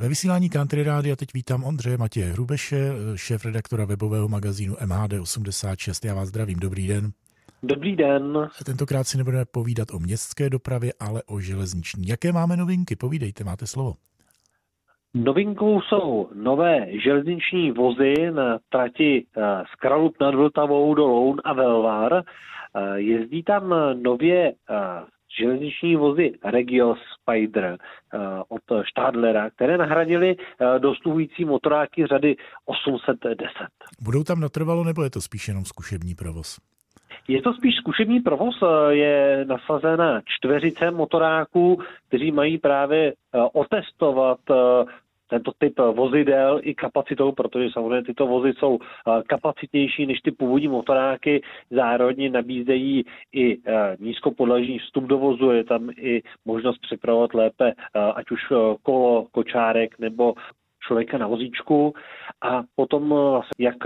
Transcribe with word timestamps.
Ve 0.00 0.08
vysílání 0.08 0.50
Country 0.50 0.82
Rádia 0.82 1.16
teď 1.16 1.28
vítám 1.34 1.64
Ondřeje 1.64 1.98
Matěje 1.98 2.26
Hrubeše, 2.26 2.92
šéf 3.14 3.44
redaktora 3.44 3.84
webového 3.84 4.28
magazínu 4.28 4.74
MHD86. 4.74 6.06
Já 6.08 6.14
vás 6.14 6.28
zdravím, 6.28 6.58
dobrý 6.58 6.86
den. 6.86 7.10
Dobrý 7.62 7.96
den. 7.96 8.48
Tentokrát 8.66 9.04
si 9.04 9.18
nebudeme 9.18 9.44
povídat 9.44 9.88
o 9.94 9.98
městské 9.98 10.50
dopravě, 10.50 10.92
ale 11.00 11.22
o 11.26 11.40
železniční. 11.40 12.06
Jaké 12.08 12.32
máme 12.32 12.56
novinky? 12.56 12.96
Povídejte, 12.96 13.44
máte 13.44 13.66
slovo. 13.66 13.92
Novinkou 15.14 15.80
jsou 15.80 16.28
nové 16.34 16.86
železniční 17.04 17.72
vozy 17.72 18.14
na 18.30 18.58
trati 18.68 19.26
eh, 19.36 19.40
z 19.72 19.74
Kralup 19.80 20.16
nad 20.20 20.34
Vltavou 20.34 20.94
do 20.94 21.06
Loun 21.06 21.40
a 21.44 21.52
Velvar. 21.52 22.12
Eh, 22.14 23.00
jezdí 23.00 23.42
tam 23.42 23.74
nově 24.02 24.52
eh, 24.52 24.74
železniční 25.40 25.96
vozy 25.96 26.32
Regio 26.44 26.94
Spider 27.14 27.78
od 28.48 28.62
Stadlera, 28.90 29.50
které 29.50 29.78
nahradily 29.78 30.36
dostupující 30.78 31.44
motoráky 31.44 32.06
řady 32.06 32.36
810. 32.66 33.48
Budou 34.00 34.24
tam 34.24 34.40
natrvalo 34.40 34.84
nebo 34.84 35.02
je 35.02 35.10
to 35.10 35.20
spíš 35.20 35.48
jenom 35.48 35.64
zkušební 35.64 36.14
provoz? 36.14 36.58
Je 37.28 37.42
to 37.42 37.52
spíš 37.52 37.74
zkušební 37.76 38.20
provoz, 38.20 38.54
je 38.88 39.44
nasazena 39.48 40.20
čtveřice 40.24 40.90
motoráků, 40.90 41.82
kteří 42.08 42.32
mají 42.32 42.58
právě 42.58 43.12
otestovat 43.52 44.38
tento 45.28 45.52
typ 45.58 45.78
vozidel 45.78 46.60
i 46.62 46.74
kapacitou, 46.74 47.32
protože 47.32 47.68
samozřejmě 47.72 48.02
tyto 48.02 48.26
vozy 48.26 48.52
jsou 48.58 48.78
eh, 48.78 49.22
kapacitnější 49.26 50.06
než 50.06 50.20
ty 50.20 50.30
původní 50.30 50.68
motoráky, 50.68 51.42
zároveň 51.70 52.32
nabízejí 52.32 53.04
i 53.32 53.58
eh, 53.66 53.96
nízkopodlažní 54.00 54.78
vstup 54.78 55.04
do 55.04 55.18
vozu, 55.18 55.50
je 55.50 55.64
tam 55.64 55.90
i 55.96 56.22
možnost 56.44 56.78
připravovat 56.78 57.34
lépe 57.34 57.72
eh, 57.72 58.00
ať 58.14 58.30
už 58.30 58.40
kolo, 58.82 59.26
kočárek 59.32 59.98
nebo 59.98 60.34
člověka 60.86 61.18
na 61.18 61.26
vozíčku. 61.26 61.94
A 62.42 62.62
potom 62.76 63.14
jak 63.58 63.76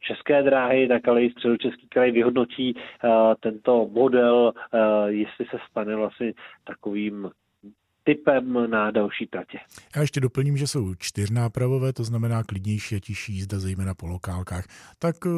české 0.00 0.42
dráhy, 0.42 0.88
tak 0.88 1.08
ale 1.08 1.22
i 1.22 1.30
středočeský 1.30 1.88
kraj 1.88 2.10
vyhodnotí 2.10 2.74
tento 3.40 3.88
model, 3.92 4.52
jestli 5.06 5.44
se 5.44 5.58
stane 5.70 5.96
vlastně 5.96 6.32
takovým 6.64 7.30
typem 8.04 8.70
na 8.70 8.90
další 8.90 9.26
tratě. 9.26 9.58
Já 9.96 10.00
ještě 10.00 10.20
doplním, 10.20 10.56
že 10.56 10.66
jsou 10.66 10.94
čtyřnápravové, 10.94 11.92
to 11.92 12.04
znamená 12.04 12.42
klidnější 12.42 12.96
a 12.96 13.00
tižší 13.00 13.32
jízda, 13.32 13.58
zejména 13.58 13.94
po 13.94 14.06
lokálkách. 14.06 14.64
Tak 14.98 15.16
eh, 15.26 15.30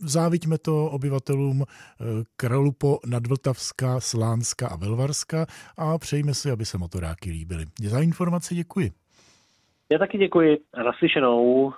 záviďme 0.00 0.58
to 0.58 0.86
obyvatelům 0.86 1.62
eh, 1.62 2.04
Kralupo, 2.36 2.98
Nadvltavska, 3.06 4.00
Slánska 4.00 4.68
a 4.68 4.76
Velvarska 4.76 5.46
a 5.78 5.98
přejme 5.98 6.34
si, 6.34 6.50
aby 6.50 6.64
se 6.64 6.78
motoráky 6.78 7.30
líbily. 7.30 7.64
Za 7.80 8.00
informace 8.00 8.54
děkuji. 8.54 8.90
Já 9.92 9.98
taky 9.98 10.18
děkuji 10.18 10.58
naslyšenou. 10.84 11.72